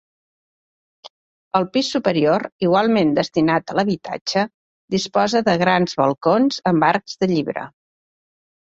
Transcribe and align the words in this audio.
El 1.59 1.67
pis 1.77 1.89
superior, 1.95 2.47
igualment 2.69 3.13
destinat 3.19 3.69
a 3.69 3.77
l'habitatge, 3.81 4.47
disposa 4.97 5.45
de 5.51 5.57
grans 5.67 5.97
balcons 6.05 6.61
amb 6.73 6.93
arcs 6.95 7.21
de 7.25 7.33
llibre. 7.37 7.71